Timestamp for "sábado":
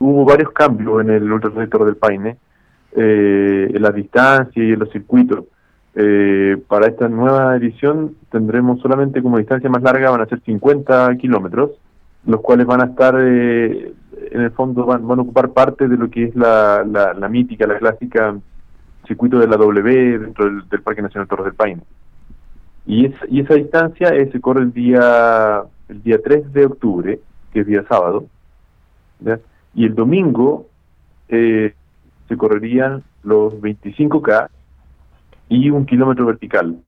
27.88-28.26